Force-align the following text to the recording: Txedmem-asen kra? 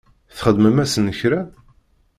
Txedmem-asen 0.35 1.07
kra? 1.19 1.41